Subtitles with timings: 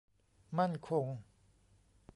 [0.59, 1.05] มั่นคง